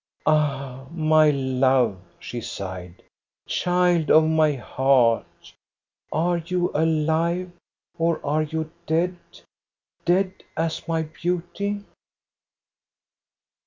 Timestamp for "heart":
4.53-5.53